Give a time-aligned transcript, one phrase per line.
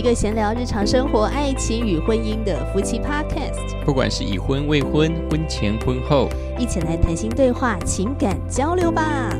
[0.00, 3.84] 一个闲聊日常生活、爱情与婚姻的夫妻 Podcast。
[3.84, 6.26] 不管是已婚、未婚、婚前、婚后，
[6.58, 9.30] 一起来谈心对话、情感交流吧。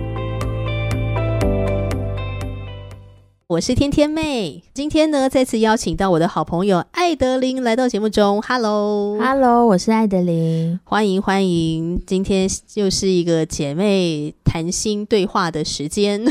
[3.50, 8.40] 我是天天妹，今天呢再次邀请到我的好朋友艾德琳来到节目中。
[8.42, 12.00] Hello，Hello，我是艾德琳，欢迎欢迎。
[12.06, 16.24] 今天又是一个姐妹谈心对话的时间。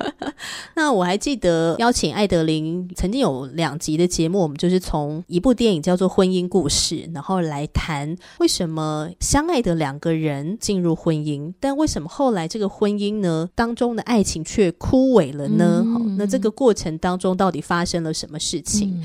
[0.76, 15.84] 那我还记得邀请艾德琳曾经有两集的节目，我们就是从一部电影叫做《婚姻故事》，然后来谈为什么相爱的两个人进入婚姻，但为什么后来这个婚姻呢当中的爱情却枯萎了呢？
[16.16, 16.45] 那这个。
[16.50, 19.02] 过程当中到底发生了什么事情？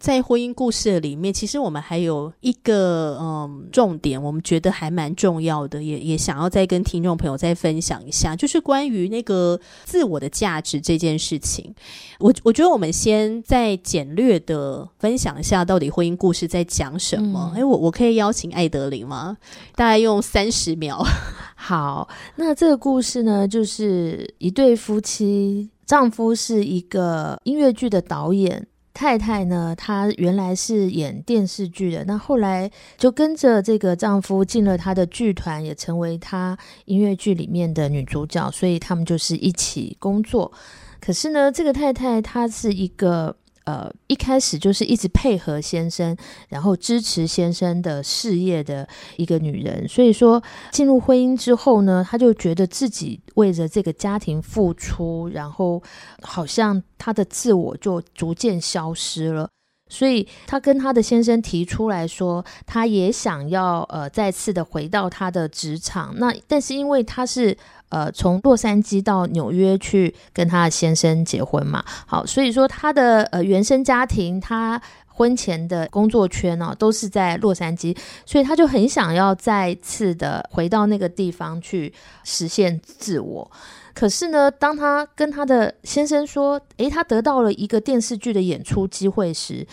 [0.00, 11.74] 在婚姻故事里面，其实我们还有一个嗯重点，我们觉得还蛮重要的，也也想要再跟听众朋友再分享一下，就是关于那个自我的价值这件事情。
[12.18, 17.52] 我我觉得我们先再简略的分享一下，到底婚姻故事在讲什么？
[17.54, 19.36] 哎，我我可以邀请艾德琳吗？
[19.74, 21.04] 大概用三十秒。
[21.54, 25.68] 好，那这个故事呢，就是一对夫妻。
[25.86, 28.66] 丈夫是一个音乐剧的导演，
[28.96, 40.50] 太太呢，她原来是演电视剧的，那后来就跟着这个丈夫进了她的剧团，也成为她音乐剧里面的女主角，所以他们就是一起工作。
[40.98, 43.36] 可是呢，这个太太她是一个。
[43.66, 46.16] 呃，一开始就是一直配合先生，
[46.48, 49.86] 然后支持先生的事业的一个女人。
[49.88, 55.82] 所以说，进入婚姻之后呢，她就觉得自己为着这个家庭付出，然后
[56.22, 59.48] 好像她的自我就逐渐消失了。
[59.90, 66.14] 所以她跟她的先生提出来说，她也想要呃再次的回到她的职场。
[66.18, 67.58] 那但是因为她是。
[67.88, 77.96] 呃，从洛杉矶到纽约去跟他的先生结婚嘛，好，所以说他的呃原生家庭，他婚前的工作圈呢都是在洛杉矶，
[78.26, 81.92] 所以他就很想要再次的回到那个地方去
[82.24, 83.50] 实现自我。
[83.94, 89.66] 可是呢，当他跟他的先生说，诶，他得到了一个电视剧的演出机会时，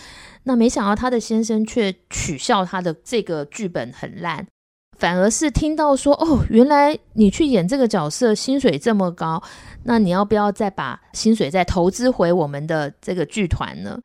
[0.44, 4.48] 那没想到他的先生却取笑他的这个剧本很烂。
[5.04, 9.44] 反而是听到说哦，原来你去演这个角色，薪水这么高，
[9.84, 14.00] 那你要不要再把薪水再投资回我们的这个剧团呢？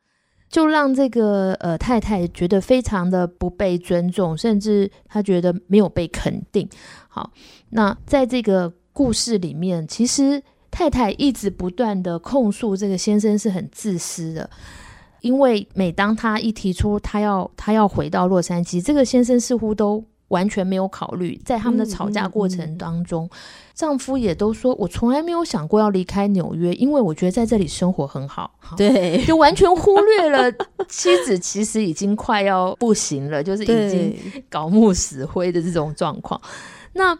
[0.49, 6.67] 就让这个呃太太觉得非常的不被尊重，甚至她觉得没有被肯定。
[7.07, 7.31] 好，
[7.69, 14.49] 那在这个故事里面，其实太太一直不断的控诉这个先生是很自私的，
[15.21, 20.03] 因为每当他一提出他要他要回到洛杉矶，这个先生似乎都。
[20.29, 23.29] 完全没有考虑，在他们的吵架过程当中，
[23.75, 30.51] 丈夫也都说：“我从来没有想过要离开纽约，因为我觉得在这里生活很好。”对， 就完全忽略了
[30.87, 34.15] 妻子其实已经快要不行了，就是已经
[34.49, 36.39] 搞木死灰的这种状况。
[36.93, 37.17] 那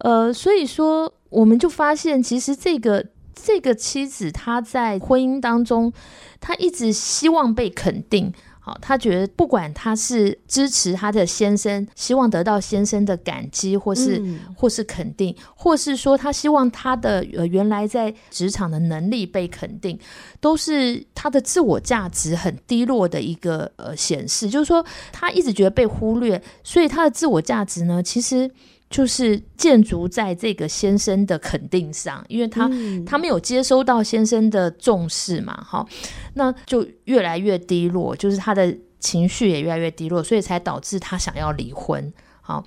[0.00, 5.92] 呃，所以说我们就发现，其实这个这个妻子她在婚姻当中，
[6.40, 8.32] 她一直希望被肯定。
[8.64, 14.22] 好，她觉得不管她是支持她的先生，希望得到先生的感激，或是
[14.56, 19.98] 或是肯定，或是说她希望他的呃原来在职场的能力被肯定，
[20.40, 24.48] 都是她的自我价值很低落的一个呃显示。
[24.48, 28.48] 就是说，她一直觉得被忽略，所以她的自我价值呢，其实。
[28.92, 32.70] 就是建筑在这个先生的肯定上，因为他
[33.04, 35.84] 他没有接收到先生的重视嘛，哈，
[36.34, 42.64] 那就越来越低落，就是他的情绪也越来越低落，所以才导致他想要离婚，好。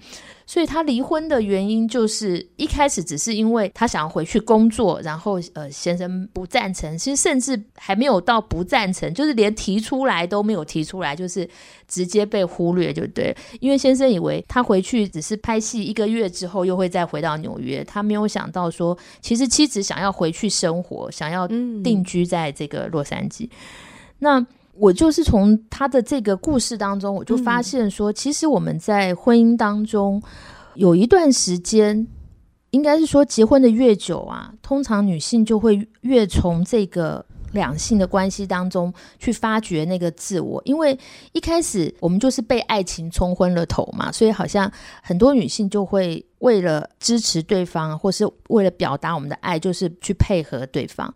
[0.48, 11.50] 所以他离婚的原因就是一开始只是因为他想要回去工作，然后呃先生不赞成，其实甚至还没有到不赞成，就是连提出来都没有提出来，就是
[11.88, 13.36] 直接被忽略就对。
[13.60, 23.50] 因为先生以为他回去只是拍戏一个月之后又会再回到纽约，他没有想到说其实妻子想要回去生活，想要定居在这个洛杉矶。
[24.20, 24.46] 那
[24.78, 30.22] 我就是从他的这个故事当中，我就发现说，其实我们在婚姻当中
[30.74, 32.06] 有一段时间，
[32.72, 40.98] 应该是说结婚的越久啊，通常女性就会越从这个两性的关系当中去发掘那个自我，因为
[41.32, 44.70] 一开始我们就是被爱情冲昏了头嘛，所以好像
[45.02, 51.14] 很多女性就会为了支持对方，或是为了表达我们的爱，就是去配合对方。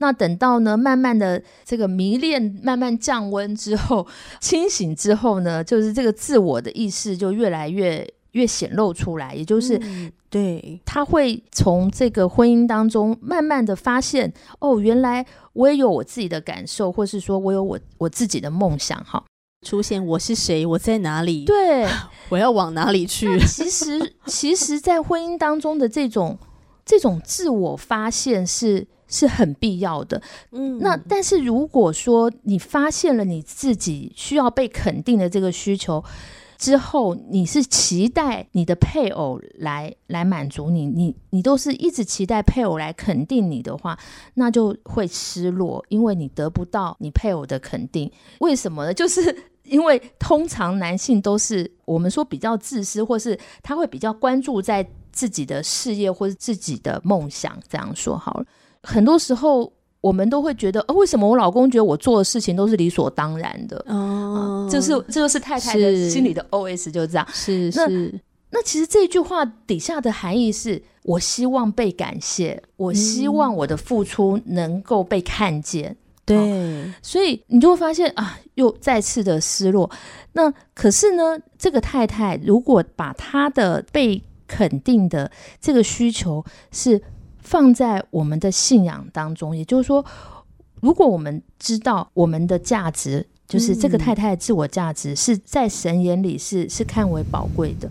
[0.00, 4.06] 那等到呢，慢慢的这个迷恋慢慢降温之后，
[4.40, 19.22] 清醒之后呢，就是这个自我的意识就越来越越显露出来，也就是嗯对，他会从这个婚姻当中慢慢的发现，哦，原来我也有我自己的感受，或是说我有我我自己的梦想，哈，
[19.66, 21.86] 出现我是谁，我在哪里，对。
[22.30, 23.26] 我要往哪里去？
[23.40, 26.38] 其实，其实，在婚姻当中的这种
[26.86, 30.22] 这种自我发现是是很必要的。
[30.52, 36.02] 嗯那但是如果说你发现了你自己需要被肯定的这个需求
[36.56, 43.98] 之后，你是期待你的配偶来来满足你，你你都是一直期待配偶来肯定你的话，
[44.34, 48.12] 那就会失落，因为你得不到你配偶的肯定。
[48.40, 48.92] 为什么呢？
[48.92, 49.34] 就是
[49.64, 57.58] 因为通常男性都是我们说比较自私，或是他会比较关注在自己的事业或者自己的梦想。
[57.70, 58.44] 这样说好了，
[58.82, 63.84] 很多时候我们都会觉得，哦，为什么我老公觉得我做的事情都是理所当然的？
[63.88, 67.26] 哦，这是这就是太太的心里的 OS，就是这样。
[67.32, 75.96] 是那是，那其实这句话底下的含义是：我希望被感谢，我希望我的付出能够被看见。
[76.24, 79.90] 对，所以你就会发现啊，又再次的失落。
[80.32, 85.30] 那可是呢，这个太太如果把她的被肯定的
[85.60, 87.02] 这个需求是
[87.42, 90.04] 放在我们的信仰当中，也就是说，
[90.80, 97.90] 如果我们知道我们的价值，就是这个太太的自我价值是在神眼里是是看为宝贵的，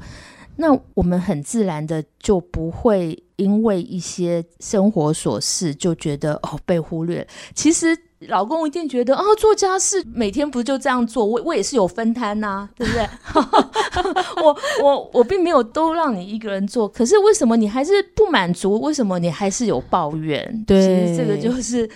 [0.56, 7.28] 那我们很自然的就不会因为一些生活琐事就觉得哦被忽略。
[7.54, 13.07] 其实老公一定觉得啊、做家事每天不就这样做，我我也是有分摊呐、对不对？
[14.44, 18.80] 我我我并没有都让你一个人做，可是为什么你还是不满足？
[18.81, 20.63] 为什么你还是有抱怨？
[20.68, 21.89] 对其实这个就是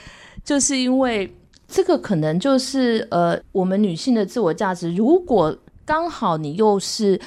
[0.44, 1.36] 就是因为
[1.68, 5.56] 这个可能就是呃，我们女性的自我价值，如果
[5.86, 7.20] 刚好你又是。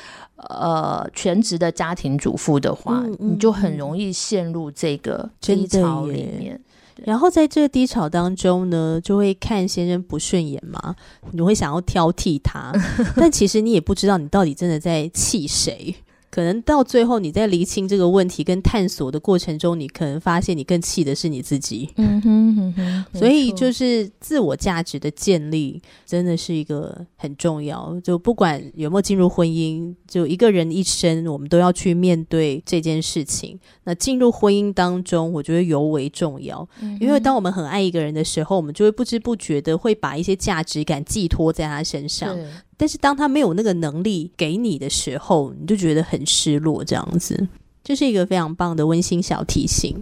[0.51, 6.61] 呃，全职的家庭主妇的话，嗯嗯你就很容易陷入这个低潮里面。
[7.05, 10.95] 然后在这个低潮当中呢，就会看先生不顺眼嘛，
[11.33, 12.73] 你会想要挑剔他，
[13.17, 15.95] 但其实你也不知道你到底真的在气谁。
[16.37, 21.89] 可能到最后你在厘清这个问题跟探索的过程中，你可能发现你更气的是你自己。
[21.97, 27.99] 嗯哼哼哼，所以就是自我价值的建立，真的是一个很重要。
[28.05, 33.59] 就不管有没有进入婚姻，就一个人一生，我们都要去面对这件事情。
[33.85, 42.37] 那进入婚姻当中，我觉得尤为重要，嗯因为当我们很爱一个人的时候，我们就会不知不觉的会把一些价值感寄托在他身上。
[42.77, 47.49] 但是当他没有那个能力给你的时候，你就觉得很失落，这样子，
[47.83, 49.97] 这是一个非常棒的温馨小提醒。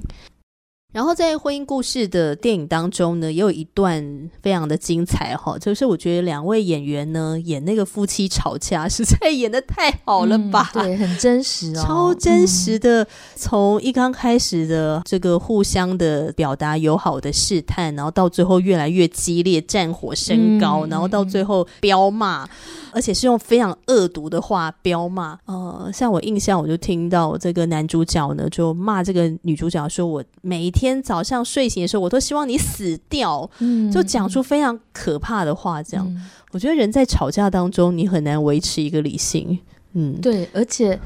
[0.94, 10.70] 然后在婚姻故事的电影当中呢，也有一段非常的精彩哈，就是我觉得两位演员呢演那个夫妻吵架，实在演的太好了吧？
[10.75, 13.05] 嗯对，很真实哦，超真实的，
[13.35, 22.49] 从一刚开始的这个互相的表达友好的试探，然后到最后越来越激烈，战火升高，嗯然后到最后彪骂，
[22.93, 25.37] 而且是用非常恶毒的话彪骂。
[25.47, 36.07] 呃，像我印象，我就听到这个男主角呢就骂这个女主角说：“我每一天早上睡醒的时候，我都希望你死掉。”嗯，就讲出非常可怕的话，这样。
[36.09, 39.59] 嗯我觉得人在吵架当中，你很难维持一个理性。
[39.95, 40.97] 嗯，对，而且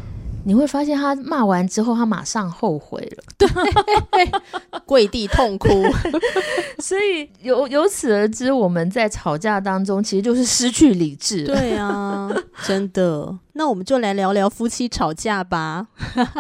[0.45, 3.49] 你会发现他骂完之后，他马上后悔了， 对
[4.85, 5.69] 跪地痛哭。
[6.81, 12.31] 所以由由此而知，我们在吵架当中其实就是失去理智。，对啊，
[12.67, 13.35] 真的。
[13.55, 15.87] 那我们就来聊聊夫妻吵架吧。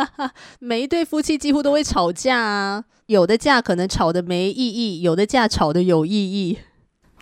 [0.60, 6.58] 每一对夫妻几乎都会吵架啊，有的架可能吵得没意义，有的架吵得有意义。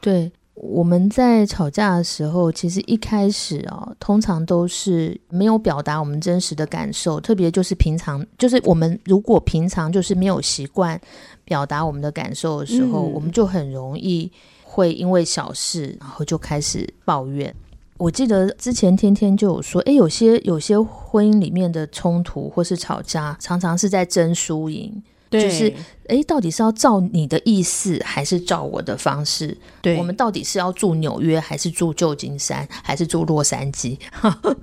[0.00, 0.30] 对。
[0.58, 10.98] 我们在吵架的时候，其实一开始哦，通常都是没有表达我们真实的感受，特别就是平常，就是我们如果平常就是没有习惯
[11.44, 14.32] 表达我们的感受的时候，嗯我们就很容易
[14.64, 17.54] 会因为小事，然后就开始抱怨。
[17.98, 25.02] 我记得之前天天就有说，诶，有些有些婚姻里面的冲突或是吵架，常常是在争输赢。
[25.30, 25.72] 就是
[26.08, 29.56] 诶，到底是要照你的意思，还是照我的方式？
[29.82, 33.98] 对我们到底是要住纽约，还是住旧金山，还是住洛杉矶？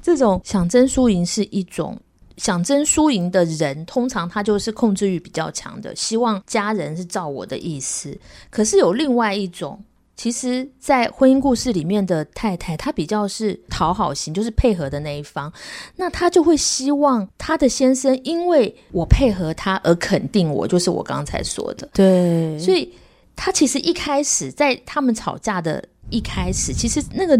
[0.00, 1.98] 这种想争输赢是一种。
[2.36, 8.14] 想争输赢的人，通常他就是控制欲比较强的，希望家人是照我的意思。
[8.50, 9.82] 可是有另外一种，
[10.16, 15.52] 其实，在婚姻故事里面的太太，她比较是讨好型，就是配合的那一方。
[15.96, 21.86] 那她就会希望她的先生因为我配合他而肯定我，就是我刚才说的。
[21.92, 22.90] 对，所以
[23.36, 27.38] 她其实一开始在他们吵架的一开始，其实那个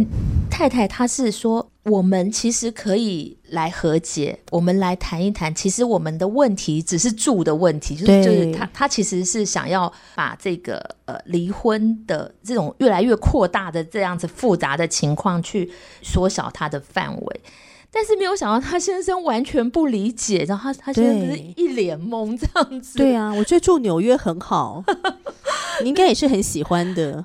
[0.51, 5.55] 太太她是说，我们其实可以来和解，我们来谈一谈。
[5.55, 15.71] 其实我们的问题只是住的问题，就是就是她她其实是想要把这个呃离婚的这种越来越扩大的这样子复杂的情况去
[16.03, 17.41] 缩小它的范围。
[17.89, 22.99] 但是没有想到，他先生完全不理解，然后他他先生是一脸懵这样子。
[22.99, 24.85] 对啊，我觉得住纽约很好，
[25.83, 27.25] 你应该也是很喜欢的。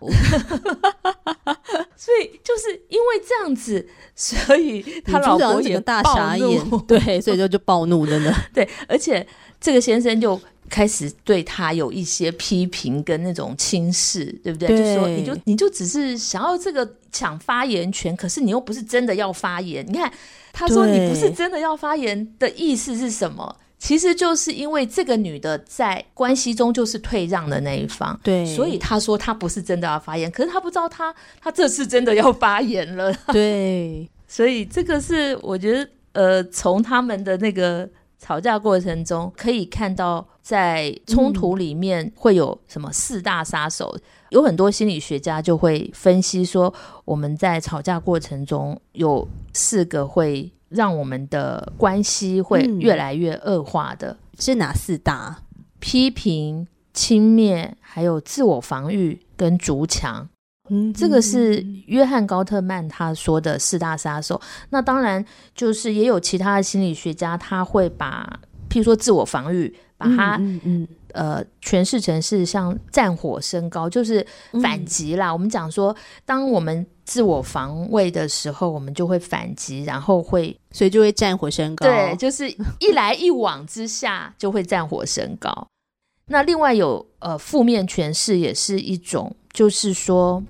[1.96, 8.34] 所以就是因为这样子，所以他老婆也大傻眼， 对，所以就就暴怒了呢。
[8.54, 9.26] 对，而且
[9.60, 10.40] 这个先生就。
[10.70, 14.70] 开始对他有一些批评跟那种轻视，对不对？
[14.70, 19.86] 就说你就你就只是想要这个抢发言权，可是你又不是真的要发言。
[19.86, 20.10] 你看
[20.54, 23.54] 他说你不是真的要发言的意思是什么？
[23.82, 37.90] 其实就是因为这个女的在关系中就是退让的那一方，对，所以她说她不是真的要发言，可是她不知道她她这次真的要发言了， 对， 所以这个是我觉得呃，从他们的那个。
[38.24, 43.98] 吵架过程中可以看到，在冲突里面会有什么四大杀手？
[44.30, 46.72] 有很多心理学家就会分析说，
[47.04, 55.44] 我们在吵架过程中有四个会让我们的关系会越来越恶化的，是哪四大？
[55.80, 60.28] 批评、轻蔑，还有自我防御跟筑墙。
[60.70, 64.40] 嗯，这个是约翰高特曼他说的四大杀手。
[64.70, 65.24] 那当然
[65.54, 74.26] 就是也有其他的心理学家，他会把譬如说自我防御，把它嗯呃诠释成是像战火升高，就是
[74.62, 75.32] 反击啦。
[75.32, 81.86] 我们讲说，当我们自我防卫的时候，我们就会反击，然后会所以就会战火升高。
[81.86, 82.50] 对，就是
[82.80, 85.68] 一来一往之下就会战火升高。
[86.28, 90.44] 那另外有呃负面诠释也是一种，就是说。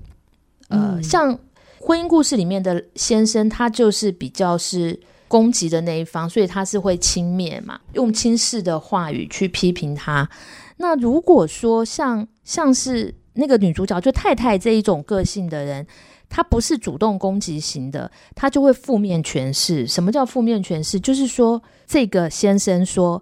[0.74, 1.38] 呃，像
[1.82, 4.98] 婚姻故事里面的先生，他就是比较是
[5.32, 10.30] 攻击的那一方，所以他是会轻蔑嘛，用轻视的话语去批评他。
[10.76, 15.88] 那如果说像像是那个女主角，就太太这一种个性的人。
[16.34, 19.86] 他不是主动攻击型的，他就会负面诠释。
[19.86, 20.98] 什么叫负面诠释？
[20.98, 23.22] 就是说，这个先生说：“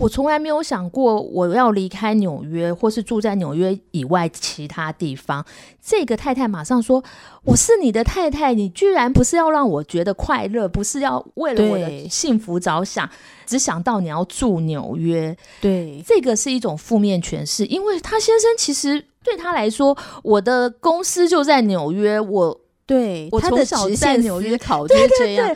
[0.00, 5.46] 我从来没有想过我要离开纽约，或是住在纽约以外其他地方。”
[5.80, 7.02] 这个太太马上说
[7.46, 13.08] ：“我是你的太太，你居然不是要让我觉得快乐，不是要为了我的幸福着想，
[13.46, 19.04] 只想到你要住纽约。”对，这个是一种负面诠释，因为他先生其实。
[19.28, 22.18] 对他来说，我的公司就在纽约。
[22.18, 25.54] 我对我从小在纽约考就是这样。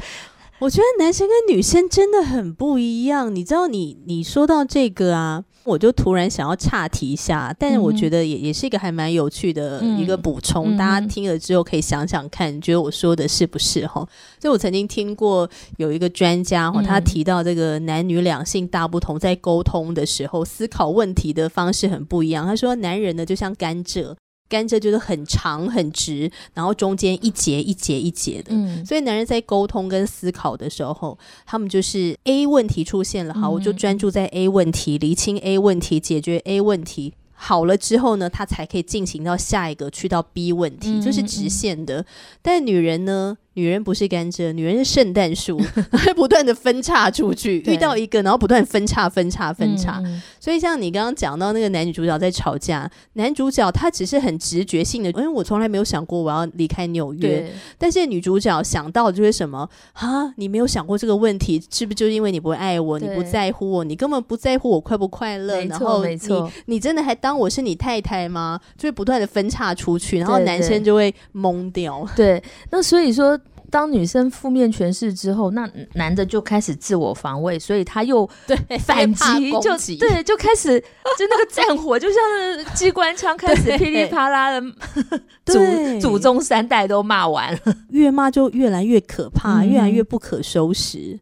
[0.58, 3.34] 我觉得男生跟女生真的很不一样。
[3.34, 5.44] 你知道，你你说到这个啊。
[5.64, 14.06] 我就突然想要岔题一下，但是我觉得也也是一个还蛮有趣的一个补充，大家听了之后可以想想看，觉得我说的是不是哈？
[14.38, 22.46] 就我曾经听过有一个专家哈，他提到这个男女两性大不同，在沟通的时候思考问题的方式很不一样。
[22.46, 24.14] 他说，男人呢就像甘蔗。
[24.52, 37.14] 甘蔗就是很长很直，然后中间一节一节一节的，嗯，所以男人在沟通跟思考的时候，他们就是 A 问题出现了，好，我就专注在 A 问题，厘清 A 问题，解决 A 问题。
[37.34, 42.04] 好了之后呢，他才可以进行到下一个，去到 B 问题，就是直线的。
[42.40, 45.58] 但女人呢，女人不是甘蔗，女人是圣诞树，
[45.92, 50.02] 会不断的分叉出去，遇到一个，然后不断分叉、分叉、分叉。
[50.38, 57.52] 所以像你刚刚讲到那个男女主角在吵架，男主角他只是很直觉性的，因为我从来没有想过我要离开纽约。
[57.76, 60.32] 但是女主角想到就是什么啊？
[60.36, 65.62] 你没有想过这个问题，是不是就因为你不爱我，你不在乎我，你根本不在乎我快不快乐？
[65.64, 66.18] 然后你
[66.66, 67.32] 你真的还当。
[67.42, 68.60] 我是你太太吗？
[68.76, 72.06] 就会不断的分叉出去，然后男生就会懵掉。
[72.14, 72.40] 对，
[72.70, 73.36] 那所以说，
[73.72, 84.62] 当女生负面诠释之后，那男的就开始自我防卫，所以他又对反击，就对，就开始就那个战火，就像是机关枪开始噼里啪啦的，
[85.46, 91.18] 祖祖宗三代都骂完了，越骂就越来越可怕，越来越不可收拾。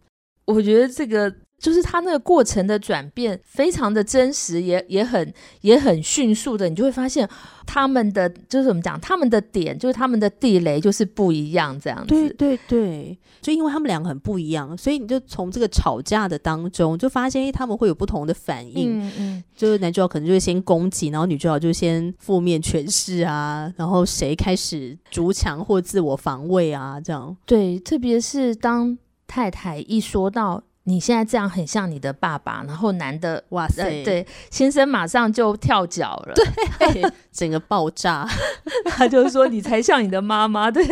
[0.46, 1.32] 我觉得这个。
[1.60, 7.28] 就是他那个过程的转变非常的真实，也也很也很迅速的，你就会发现
[7.66, 12.06] 他们的就是怎么讲，他们的点就是他们的地雷就是不一样这样子。
[12.08, 18.98] 对对对，就因为他们两个很不一样，所以你就从这个吵架的当中就发现，哎，他们会有不同的反应。
[18.98, 27.36] 嗯嗯，就是男主角可能就会先攻击，然后女主角就先负面诠释啊，然后谁开始逐强或自我防卫啊，这样。
[27.44, 30.62] 对，特别是当太太一说到。
[30.84, 38.26] 你现在这样很像你的爸爸，然后男的哇塞，呃，对，先生马上就跳脚了，对， 整个爆炸。
[38.86, 40.84] 他就说你才像你的妈妈，对，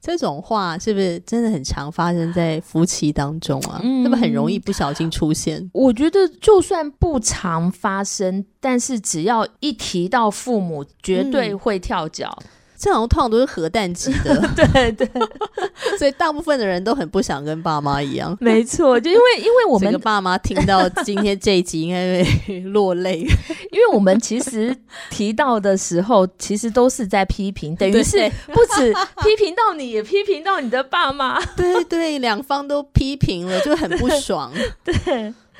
[0.00, 3.80] 这种话是不是真的很常发生在夫妻当中啊？
[3.82, 5.68] 嗯是不是很容易不小心出现？
[5.72, 12.38] 我觉得就算不常发生，但是只要一提到父母，绝对嗯会跳脚。
[12.78, 15.08] 这好像通常都是核弹级的，对 对，
[15.98, 18.36] 所以大部分的人都很不想跟爸妈一样。
[18.40, 23.20] 没错，就因为因为我们这个爸妈听到今天这一集应该会落泪。
[23.72, 24.74] 因为我们其实
[25.10, 28.92] 提到的时候，其实都是在批评，等于是不止
[29.22, 31.42] 批评到你，也批评到你的爸妈。
[31.56, 34.52] 对对，两方都批评了，就很不爽。
[34.84, 34.94] 对，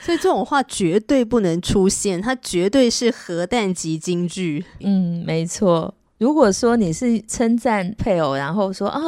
[0.01, 4.65] 所以这种话绝对不能出现，它绝对是核弹级金句。
[4.81, 5.95] 嗯，没错。
[6.19, 9.01] 如果说你是称赞配偶，然后说啊，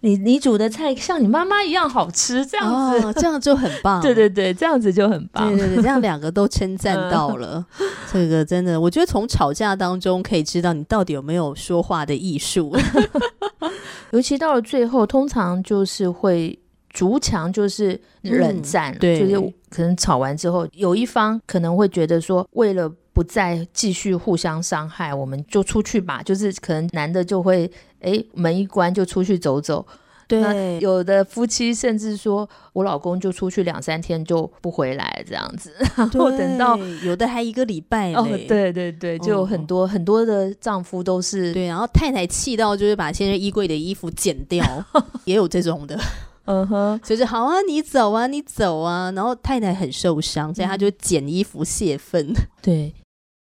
[0.00, 4.00] 你你煮的菜像你妈妈一样好吃，这样子，哦，这样就很棒。
[4.00, 5.48] 对对对，这样子就很棒。
[5.48, 7.64] 对对对，这样两个都称赞到了，
[8.10, 12.74] 这个真的，我觉得从吵架当中可以知道你到底有没有说话的艺术。
[14.12, 16.58] 尤其到了最后，通常就是会
[16.88, 26.20] 逐强，就是冷战，嗯对就是可能吵完之后，有一方可能会觉得说，为了不再继续互相伤害，我们就出去吧。
[26.22, 27.70] 就是可能男的就会，
[28.00, 29.86] 哎，门一关就出去走走。
[30.28, 35.72] 那对，有的夫妻甚至说，我老公就出去两三天就不回来，这样子。
[35.96, 44.62] 然后等到有的还一个礼拜哦，嘞对对对，就很多、很多的丈夫都是，对，然后太太气到就是把先生衣柜的衣服剪掉，
[45.24, 45.98] 也有这种的，
[46.44, 52.34] 嗯哼，就是好啊，你走啊，你走啊，然后太太很受伤，所以她就剪衣服泄愤。
[52.60, 52.92] 对，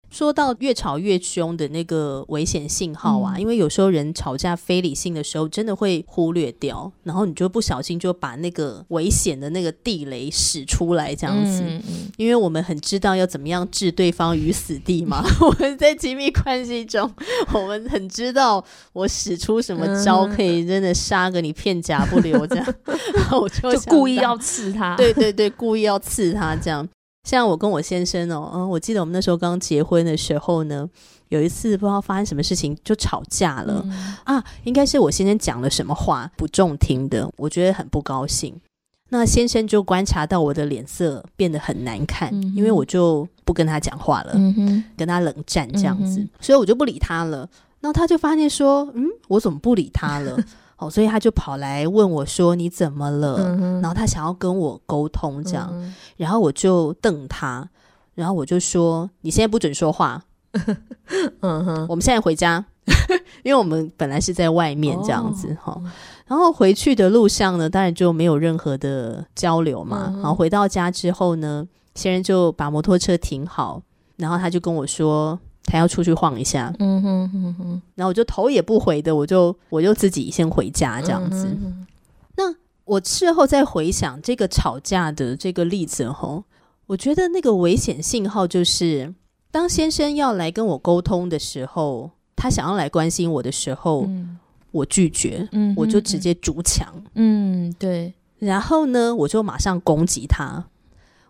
[0.09, 11.61] 说到越吵越凶的那个危险信号啊，嗯因为有时候人吵架非理性的时候，真的会忽略掉，然后你就不小心就把那个危险的那个地雷使出来，这样子。
[11.61, 17.11] 嗯嗯因为我们很知道要怎么样置对方于死地嘛， 我们在亲密关系中，
[17.53, 22.73] 我们很知道我使出什么招嗯可以真的杀个你片甲不留这样，
[23.13, 24.95] 然后我就就故意要刺他。
[24.95, 26.87] 对对对，故意要刺他这样。
[27.27, 30.89] 像我跟我先生哦，嗯，我记得我们那时候刚结婚的时候呢，
[31.27, 38.56] 有一次不知道发生什么事情就吵架了、嗯啊，应该是我先生讲了什么话不中听的，我觉得很不高兴。
[39.10, 47.39] 那先生就观察到我的脸色变得很难看，嗯因为我就不跟他讲话了，嗯，跟他冷战这样子，嗯所以我就不理他了。
[47.82, 50.38] 然后他就发现说，嗯，我怎么不理他了？
[50.77, 57.67] 哦，所以他就跑来问我说：“你怎么了？”嗯然后他想要跟我沟通这样，嗯然后我就瞪他，
[58.15, 60.21] 然后我就说：“你现在不准说话，
[61.41, 62.63] 嗯哼，我们现在回家。
[63.43, 65.81] ”因为我们本来是在外面这样子哈、哦
[66.27, 70.07] 然后回去的路上呢，当然就没有任何的交流嘛。
[70.09, 73.81] 嗯然后回到家之后呢，先生就把摩托车停好，
[74.17, 81.45] 然后他就跟我说他要出去晃一下，嗯哼哼哼，然后我就头也不回的，我就我就自己先回家这样子。
[81.45, 81.86] 嗯
[82.86, 86.45] 我事后再回想这个吵架的这个例子吼，
[86.86, 89.13] 我觉得那个危险信号就是，
[89.51, 94.39] 当先生要来跟我沟通的时候，他想要来关心我的时候，嗯。
[94.71, 100.65] 我拒绝，嗯我就直接筑墙，嗯对，然后呢，我就马上攻击他。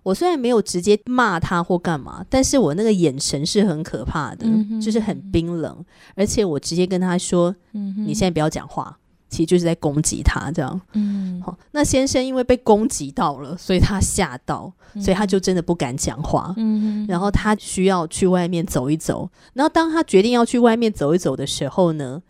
[0.07, 5.83] 我虽然没有直接骂他或干嘛，但是我那个眼神是很可怕的，嗯就是很冰冷，
[6.15, 8.97] 而且我直接跟他说：“嗯你现在不要讲话。”
[9.29, 10.79] 其实就是在攻击他这样。
[10.93, 16.53] 嗯，好，那先生因为被攻击到了，所以他吓到，所以他就真的不敢讲话。
[16.55, 19.29] 嗯，然后他需要去外面走一走。
[19.53, 22.23] 然后当他决定要去外面走一走的时候呢，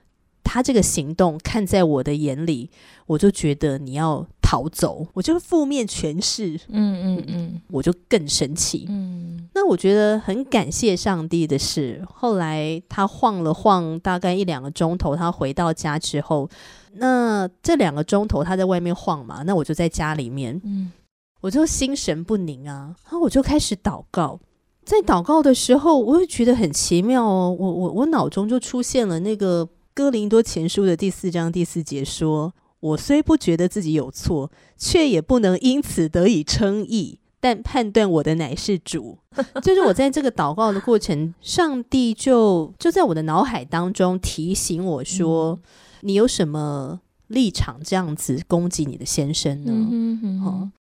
[0.44, 2.72] 他这个行动看在我的眼里，
[3.06, 8.86] 我就觉得你要逃走，我就负面诠释，嗯嗯嗯我就更生气。
[8.88, 16.50] 嗯那我觉得很感谢上帝的是，后来他晃了晃，大概一两个钟头，他回到家之后，
[16.94, 20.94] 那这两个钟头他在外面晃嘛，那我就在家里面，嗯
[21.42, 24.40] 我就心神不宁啊，然后我就开始祷告。
[24.86, 39.20] 在祷告的时候，我会觉得很奇妙哦，我我我脑中就出现了那个哥林多前书的第四章第四节说：“我虽不觉得自己有错，却也不能因此得以称义。”但判断我的乃是主，
[39.62, 45.60] 就是我在这个祷告的过程，上帝就就在我的脑海当中提醒我说
[46.02, 50.72] ：“你有什么立场这样子攻击你的先生呢？”嗯哼哦，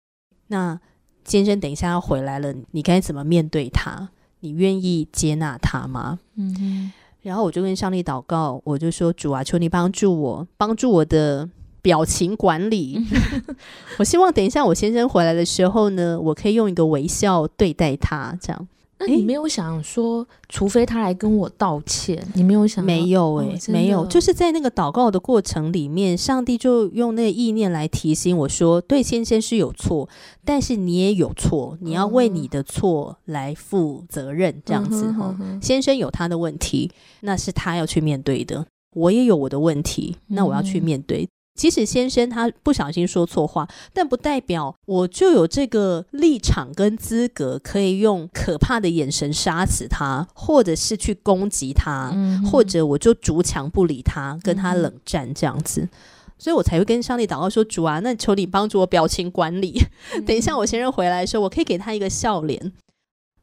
[0.47, 0.79] 那
[1.25, 4.09] 先生等一下要回来了，你该怎么面对他？
[4.39, 6.17] 你愿意接纳他吗？
[6.35, 11.47] 嗯哼然后我就跟上帝祷告，我就说：主啊，求你帮助我，帮助我的
[11.87, 13.01] 表情管理。
[13.97, 18.67] 我希望等一下我先生回来的时候呢，我可以用一个微笑对待他，这样。
[18.99, 22.83] 那你没有想说，除非他来跟我道歉，你没有想？
[22.83, 30.09] 没有哎，没有，就是在那个祷告的过程里面，上帝就用那个意念来提醒我说，对先生是有错，
[30.43, 35.33] 但是你也有错，你要为你的错来负责任，这样子哈。
[35.61, 41.29] 先生有他的问题，那是他要去面对的，我也有我的问题，那我要去面对。
[41.57, 52.13] 即使先生他不小心说错话，但不代表我就有这个立场跟资格，可以用可怕的眼神杀死他，或者是去攻击他，
[52.49, 55.89] 或者我就逐墙不理他，跟他冷战这样子。
[56.37, 59.83] 所以我才会跟上帝祷告说：“主啊，那求你帮助我表情管理。
[60.27, 62.71] 等一下我先生回来的时候，我可以给他一个笑脸。”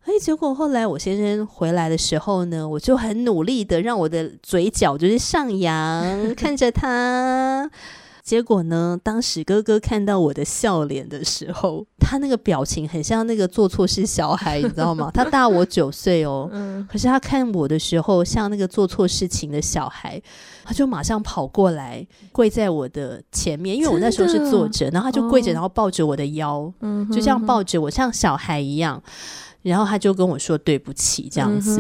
[0.07, 7.68] 哎，结果后来我先生回来的时候呢，我就很努力的让我的嘴角就是上扬， 看着他。
[8.25, 8.99] 结果呢？
[9.03, 15.11] 当史哥哥看到我的笑脸的时候，他那个表情很像那个做错事小孩，你知道吗？
[15.13, 16.51] 他大我九岁哦，
[16.91, 20.21] 可是他看我的时候像那个做错事情的小孩，
[20.65, 29.03] 他就马上跑过来跪在我的前面，因为我那时候是坐着，然后他就跪着，然后抱着我的腰，嗯就这样抱着我，像小孩一样，
[29.61, 31.79] 然后他就跟我说对不起这样子，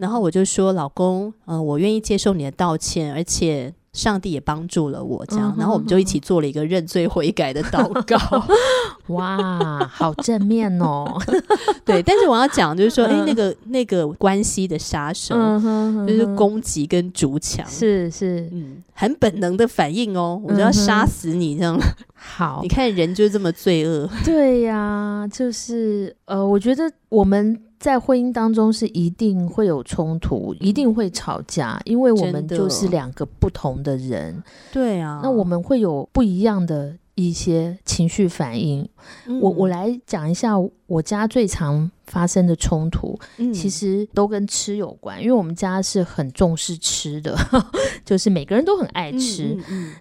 [0.00, 3.74] 然后我就说老公，嗯，我愿意接受你的道歉，而且。
[3.98, 8.46] 上帝也帮助了我，这样，然后我们就一起做了一个认罪悔改的祷告。
[9.14, 11.04] 哇，好正面哦！
[11.84, 15.34] 对，但是我要讲就是说，哎，那个那个关系的杀手，
[16.06, 21.76] 就是攻击跟逐强，是是，嗯，很本能的反应哦，我就要杀死你这样。
[22.18, 24.08] 好，你看人就这么罪恶。
[24.24, 27.62] 对呀，就是呃，我觉得我们。
[27.78, 34.42] 在婚姻当中是一定会有冲突，一定会吵架，因为我们就是两个不同的人。
[34.72, 38.88] 对啊，那我们会有不一样的一些情绪反应。
[39.40, 40.54] 我我来讲一下
[40.88, 43.16] 我家最常发生的冲突，
[43.54, 47.38] 其实都跟吃有关，因为我们家是很重视吃的，
[48.04, 49.56] 就是每个人都很爱吃。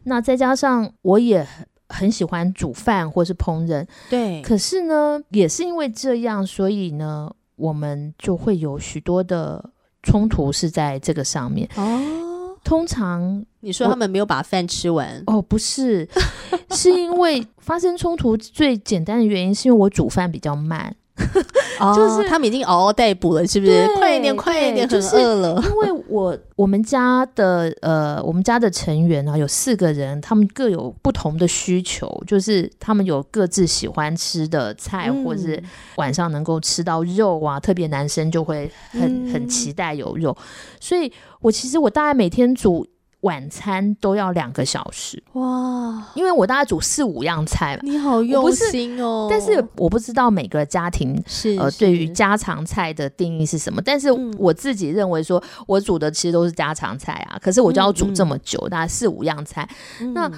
[0.06, 1.48] 那再加上我也
[1.89, 4.41] 很很喜欢煮饭或是烹饪，对。
[4.41, 7.32] 可是呢，也是因为这样，所以呢。
[7.58, 9.71] 我们就会有许多的
[10.04, 12.56] 冲突是在这个上面哦。
[12.63, 16.08] 通常你说他们没有把饭吃完哦，不是，
[16.69, 20.95] 是因为发生冲突最简单的原因是因为我煮饭比较慢。
[21.96, 23.88] 就是他们已经嗷嗷待哺了，是不是？
[23.98, 25.62] 快一点，快一点，很饿了。
[25.64, 35.62] 因为我我们家的呃， 我们家的成员啊，有四个人，他们各有不同的需求，就是他们有各自喜欢吃的菜，或者是
[35.96, 40.36] 晚上能够吃到肉啊，特别男生就会很很期待有肉，
[40.80, 42.88] 所以我其实我大概每天煮。
[43.22, 46.08] 晚餐都要两个小时哇！
[46.14, 49.28] 因为我大概煮四五样菜，你好用心哦。
[49.30, 53.82] 但是我不知道每个家庭是呃对于家常菜的定义是什么。
[53.82, 57.40] 但是我自己认为说，我煮的其实都是家常菜啊。
[57.42, 59.68] 可是我就要煮这么久，大概四五样菜。
[60.14, 60.32] 那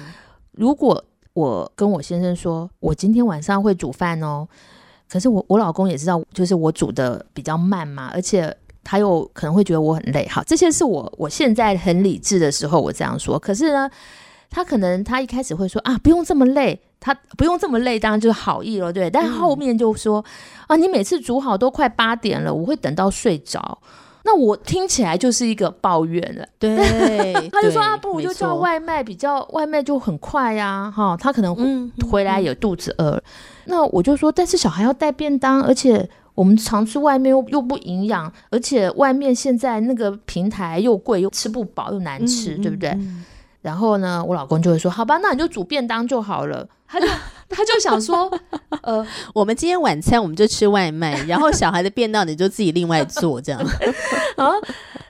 [0.52, 4.48] 如果我跟我先生说，我今天晚上会煮饭哦，
[5.06, 8.56] 可是我我老公也知道，就是我煮的比较慢嘛，而且。
[8.82, 13.38] 他又可能会觉得我很累，好，这些是我我现在很理智的时候，我这样说。
[13.38, 13.88] 可是呢，
[14.48, 19.10] 他可能他一开始会说啊，不用这么累，他不用这么累，当然就是好意了，对。
[19.10, 20.24] 但后面就说
[20.66, 23.78] 啊，你每次煮好都快八点了，我会等到睡着。
[24.22, 27.32] 那我听起来就是一个抱怨了， 对。
[27.50, 31.16] 他就说啊，不如就叫外卖，比较外卖就很快呀，哈。
[31.16, 33.22] 他可能回来也肚子饿，
[33.66, 36.08] 那我就说，但是小孩要带便当，而且。
[36.40, 42.98] 我们常吃外面又又不营养，而且外面现在那个平台又贵又吃不饱又难吃，对不对？
[43.60, 47.06] 然后呢，我老公就会说：“好吧，那你就煮便当就好了。”他就
[47.46, 48.30] 他就想说
[48.80, 53.60] ：“呃， 我们今天晚餐我们就吃外卖，然后小孩的便当你就自己另外做这样。”
[54.36, 54.48] 啊，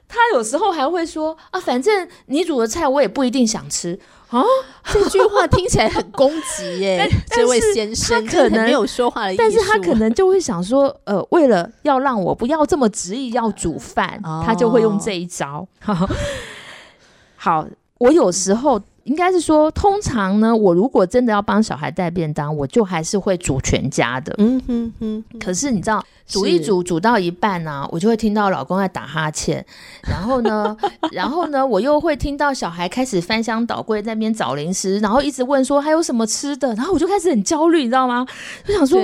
[0.09, 3.97] 他有时候还会说：“啊，反正你煮的菜我也不一定想吃。”
[4.31, 4.43] 啊，
[4.85, 7.09] 这句话听起来很攻击耶！
[7.31, 15.66] 这位先生可能没有说话的意思，但是他可能就会想说，呃，为了要让我不要这么执意要煮饭，他就会用这一招。
[17.37, 17.66] 好，
[17.99, 18.81] 我有时候。
[19.05, 24.35] 应该是说，通常呢，我如果真的要帮小孩带便当，我就还是会煮全家的。
[24.39, 25.25] 嗯哼哼。
[25.41, 29.65] 可是你知道，煮一煮煮到一半呢，我就会听到老公在打哈欠，
[30.09, 30.77] 然后呢，
[31.13, 38.27] 然后呢，我又会听到小孩开始翻箱倒柜在那边找零食，然后一直问说还有什么吃的，然后我就开始很焦虑，你知道吗？
[38.65, 39.01] 就想说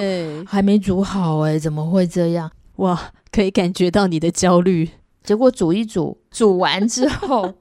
[0.46, 2.50] 还没煮好哎，怎么会这样？
[2.76, 4.90] 哇，可以感觉到你的焦虑。
[5.24, 7.52] 结果煮一煮，煮完之后。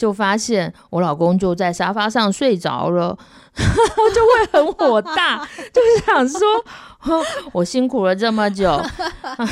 [0.00, 3.14] 就发现我老公就在沙发上睡着了，
[3.54, 6.40] 就会很火大，就想说，
[7.52, 8.80] 我辛苦了这么久，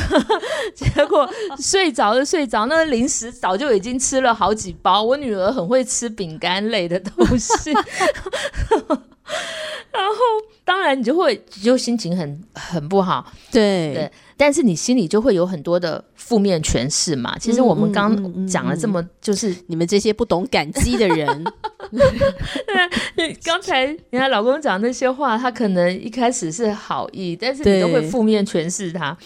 [0.75, 5.03] 结果睡着了睡着，那零食早就已经吃了好几包。
[5.03, 7.71] 我女儿很会吃饼干类的东西，
[9.93, 10.15] 然后
[10.69, 14.13] 当然你就会就心情很很不好，对对。
[14.37, 17.39] 但是你心里就会有很多的负面诠释嘛。
[17.39, 21.45] 其实我们刚讲了这么，就是你们这些不懂感激的人。
[23.17, 29.17] 对， 刚才人家老公讲那些话，他可能一开始是好意，但是你都会负面诠释他。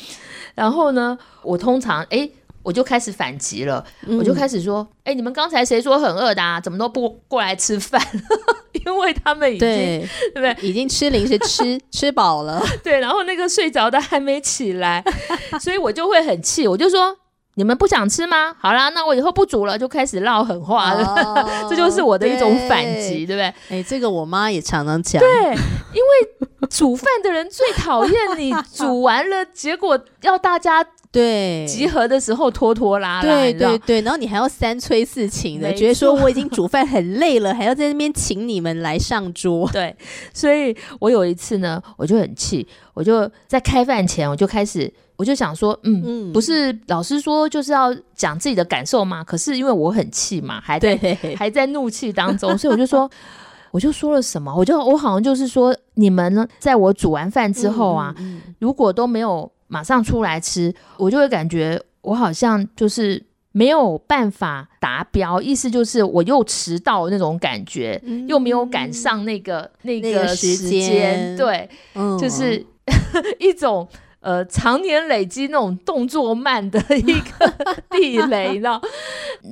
[0.55, 2.31] 然后呢，我通常哎。
[2.63, 3.85] 我就开始反击了，
[4.19, 6.61] 我就开始说：“哎，你们刚才谁说很饿的啊？
[6.61, 8.01] 怎么都不过来吃饭？
[8.85, 10.57] 因为他们已经对不对？
[10.63, 13.01] 已经吃零食吃 吃饱了，对。
[13.01, 15.05] 然后那个睡着的还没起来，
[15.61, 17.17] 所以我就会很气，我就说：
[17.55, 18.55] 你们不想吃吗？
[18.59, 21.67] 好啦，那我以后不煮了，就开始唠狠话了。
[21.69, 23.55] 这就是我的一种反击，对不对？
[23.69, 25.21] 哎，这个我妈也常常讲。
[25.21, 25.29] 对，
[25.93, 30.87] 因为 煮饭的人最讨厌你煮完了，结果要大家。
[31.11, 39.69] 对，集合的时候拖拖拉拉，对对对，然后你还要三催四请的， 觉得说我已经煮饭很累了，还要在那边请你们来上桌。
[39.75, 39.95] 对，
[40.33, 49.23] 所以我有一次呢，我就很气，我就在开饭前，我就开始，我就想说，嗯，不是老师说就是要讲自己的感受吗？
[49.23, 50.97] 可是因为我很气嘛，还在
[51.37, 53.11] 还在怒气当中，所以我就说，
[53.73, 54.55] 我就说了什么？
[54.57, 58.15] 我就我好像就是说，你们呢，在我煮完饭之后啊，
[58.61, 59.51] 如果都没有。
[59.69, 71.67] 马上出来吃，我就会感觉我好像就是没有办法达标，意思就是我又迟到那种感觉，又没有赶上那个那个时间，对，
[72.21, 72.63] 就是
[73.41, 73.89] 一种
[74.23, 78.81] 呃常年累积那种动作慢的 一个地雷，你知道？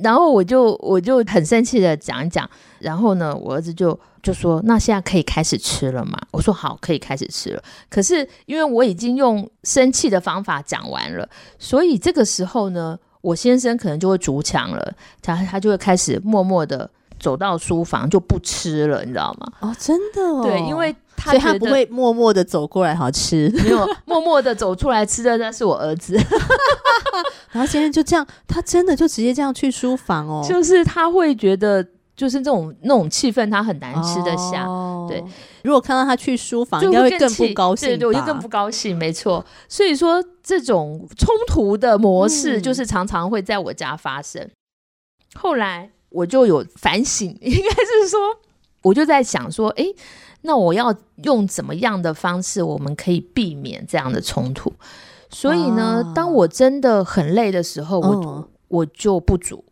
[0.02, 3.98] 然后我就我就很生气的讲一讲，然后呢，我儿子就。
[4.22, 6.20] 就说那现在可以开始吃了嘛？
[6.30, 7.62] 我说好，可以开始吃了。
[7.88, 11.26] 可是因为我已经用生气的方法讲完了，
[11.58, 19.52] 所以这个时候呢，我先生可能就会逐强了，他他就会开始默默的走到书房就不吃了，你知道吗？
[19.60, 20.42] 哦，真的哦。
[20.42, 26.18] 对，因为他所以他不会默默的走过来好吃，没有默默的走出来吃的那是我儿子。
[27.52, 31.86] 然后先生就这样，他真的就直接这样去书房哦，就是他会觉得。
[32.16, 34.66] 就是这种那种气氛，他很难吃得下。
[35.08, 35.24] 对，
[35.64, 37.88] 如果看到他去书房，应该会更不高兴。
[37.88, 38.94] 对对，我就更不高兴。
[38.94, 44.46] 没错，所以说这种冲突的模式，就是常常会在我家发生。
[45.34, 48.20] 后来我就有反省， 应该是说，
[48.82, 49.84] 我就在想说，哎，
[50.42, 50.94] 那我要
[51.24, 54.72] 用怎么样的方式，我们可以避免这样的冲突？
[55.30, 59.64] 所以呢，当我真的很累的时候，我我就不煮。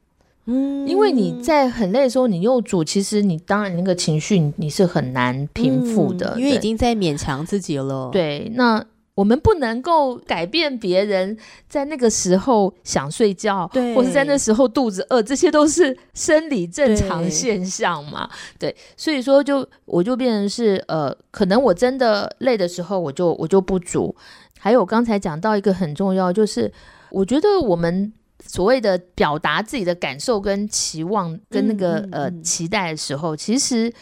[0.50, 8.08] 嗯，因为你在很累的时候，你又煮，其实你当然那个情绪你是很难平复的，因为已经在勉强自己了。
[8.10, 8.82] 对，那
[9.18, 11.36] 我们不能够改变别人
[11.68, 18.30] 在那个时候想睡觉，对，或是在那时候肚子饿，这些都是生理正常现象嘛。
[18.60, 24.14] 对，所以说就我就变成是呃，可能我真的累的时候，我就我就不煮。
[24.60, 26.72] 还有刚才讲到一个很重要，就是
[27.10, 28.12] 我觉得我们。
[28.46, 33.92] 所谓的表达自己的感受跟期望跟那个呃期待的时候，其实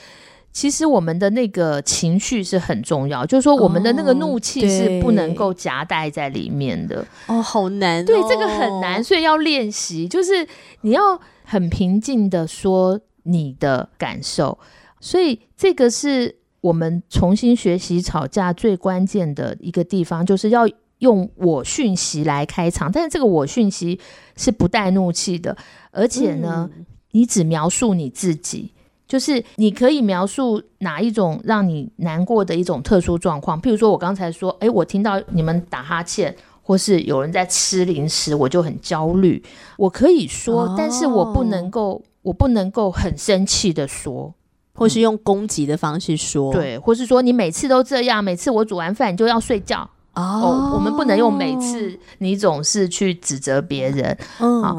[0.56, 7.06] 其实我们的那个情绪是很重要，就是说我们的那个怒气是不能够夹带在里面的。
[7.26, 10.48] 哦，好难，对，这个很难，所以要练习，就是
[10.80, 14.58] 你要很平静的说你的感受，
[14.98, 20.66] 所以这个是我们重新学习吵架最关键的一个地方，就是要。
[21.00, 24.00] 用我讯息来开场，但是这个我讯息
[24.34, 25.54] 是不带怒气的，
[25.90, 26.70] 而且呢，
[27.10, 28.72] 你只描述你自己，
[29.08, 39.42] 就是你可以描述哪一种让你难过的一种特殊状况，譬如说我刚才说，哎，我听到你们打哈欠，或是有人在吃零食，我就很焦虑。
[39.76, 44.34] 我可以说，但是我不能够，我不能够很生气的说，
[44.74, 49.88] 或是用攻击的方式说，对，或是说你每次都这样，每次我煮完饭你就要睡觉。
[50.14, 54.76] 哦，我们不能用每次你总是去指责别人，好，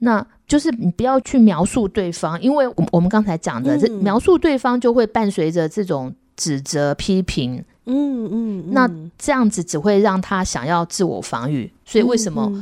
[0.00, 8.86] 那就是你不要去描述对方，因为我我们刚才讲的，这描述对方就会伴随着这种指责、批评，嗯嗯，那
[9.16, 12.52] 这样子只会让他想要自我防御，所以为什么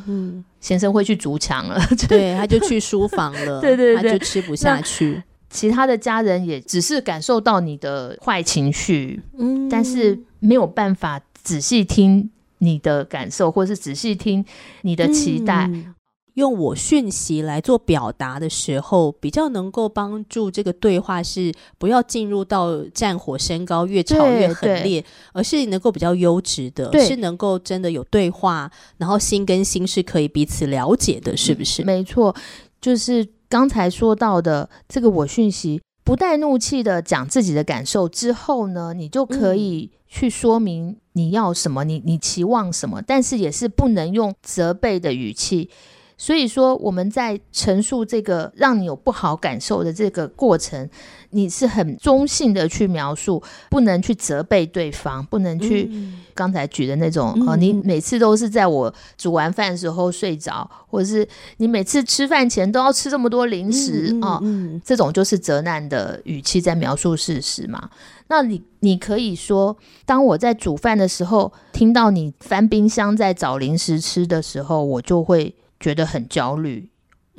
[0.60, 1.80] 先生会去筑墙了？
[2.08, 11.20] 对，他就去书房了， 对对对，他就吃不下去，其他的家人也只是感受到你的坏情绪，嗯，但是没有办法。
[11.42, 14.44] 仔细听你的感受，或是仔细听
[14.82, 15.70] 你的期待。
[16.34, 31.84] 用我讯息来做表达的时候，比较能够帮助这个对话是不要进入到战火升高、越吵越狠烈，而是能够比较优质的，是能够真的有对话，然后心跟心是可以彼此了解的，是不是？
[31.84, 32.34] 没错，
[32.80, 45.68] 就是刚才说到的这个我讯息，不带怒气的讲自己的感受之后呢，你就可以去说明你要什么，你你期望什么，但是也是不能用责备的语气。
[46.20, 50.86] 所以说，我们在陈述这个让你有不好感受的这个过程，
[51.30, 55.90] 你是很中性的去描述，不能去责备对方，不能去
[56.34, 64.38] 刚才举的那种哦，你每次都是在我煮完饭的时候睡着，或者是你每次吃饭前都要吃这么多零食啊，
[64.84, 67.88] 这种就是责难的语气在描述事实嘛。
[68.28, 75.54] 那你你可以说，当我在煮饭的时候，听到你翻冰箱在找零食吃的时候，我就会。
[75.80, 76.86] 觉得很焦虑，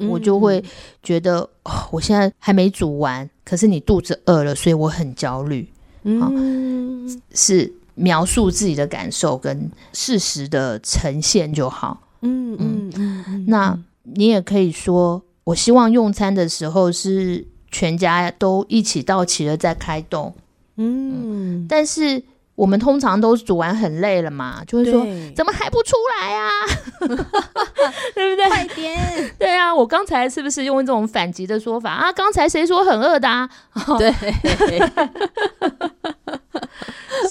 [0.09, 0.61] 我就会
[1.03, 5.69] 觉得哦，我现在还没煮完，可是你肚子饿了，所以我很焦虑。
[6.03, 12.01] 嗯，是描述自己的感受跟事实的呈现就好。
[12.21, 20.33] 嗯嗯嗯，那你也可以说，我希望用餐的时候是全家都一起到齐了再开动。
[20.77, 22.23] 嗯，但是。
[22.61, 25.03] 我们通常都煮完很累了嘛，就会说
[25.35, 26.51] 怎么还不出来啊？
[28.13, 28.47] 对不对？
[28.47, 29.31] 快点！
[29.39, 32.11] 对啊，我刚才是不是用这种反击的说法啊？
[32.13, 33.49] 刚才谁说很饿的啊？
[33.97, 34.13] 对。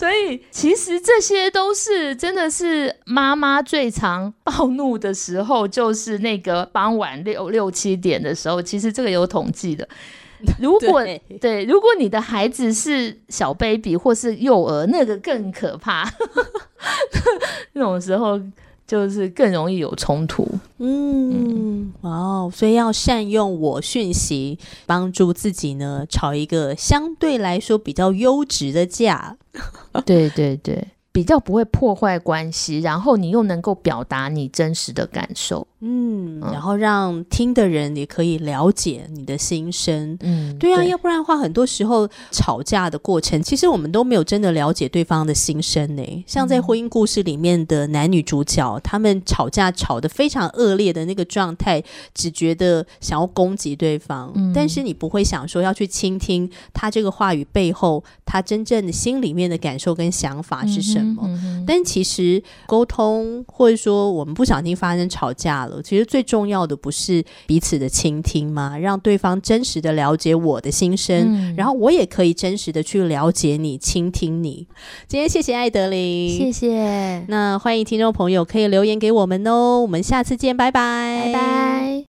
[0.01, 8.61] 所以其实这些都是真的是妈妈最常暴怒的时候，就是那个傍晚六六七点的时候。
[8.61, 9.89] 其实这个有统计的。
[10.61, 11.03] 如果
[11.41, 16.11] 对，如果你的孩子是小 baby 或是幼儿，那个更可怕。
[17.75, 18.41] 那种时候
[18.87, 20.47] 就是更容易有冲突。
[20.79, 29.37] 嗯，哇哦，所以要善用我讯息，帮助自己呢，吵一个相对来说比较优质的架。
[30.05, 30.89] 对 对对。
[31.13, 46.25] 比较不会破坏关系，然后你又能够表达你真实的感受，嗯，然后让听的人也可以了解你的心声，嗯，对啊，要不然的话，很多时候吵架的过程，其实我们都没有真的了解对方的心声呢。
[46.29, 51.83] 像在婚姻故事里面的男女主角，他们吵架吵得非常恶劣的那个状态，
[52.15, 61.00] 只觉得想要攻击对方，但是你不会想说要去倾听他这个话语背后，他真正的心里面的感受跟想法是什么。
[61.67, 68.77] 但其实沟通，或者说我们不小心发生吵架了，其实最重要的不是彼此的倾听吗？
[68.79, 74.67] 让对方真实的了解我的心声，然后我也可以真实的去了解你、倾听你。
[75.07, 77.25] 今天谢谢艾德琳，谢谢。
[77.29, 82.05] 那欢迎听众朋友可以留言给我们哦，我们下次见，拜拜，拜拜。